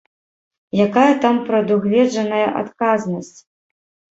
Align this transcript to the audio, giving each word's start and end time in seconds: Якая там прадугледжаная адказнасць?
Якая 0.85 1.11
там 1.27 1.35
прадугледжаная 1.49 2.47
адказнасць? 2.63 3.37